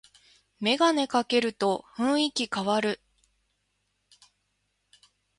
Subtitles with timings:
[0.59, 2.99] メガネかけると雰囲気かわる